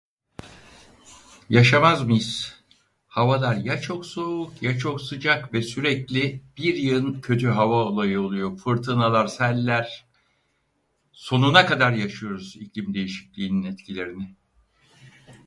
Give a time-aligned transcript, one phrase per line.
[1.49, 2.63] Yaşamaz mıyız?!
[3.07, 8.55] Havalar ya çok soğuuk, ya çok sıcak ve sürekli bir yığın kötü hava olayı oluyo,
[8.55, 10.05] fırtınalar, seller...
[11.11, 14.35] Sonuna kadar yaşıyoruz iklim değişikliğinin etkilerini!